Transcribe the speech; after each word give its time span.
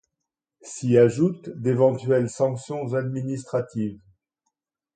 S'y 0.63 0.97
ajoute 0.97 1.49
d'éventuelles 1.49 2.31
sanctions 2.31 2.95
administratives. 2.95 3.99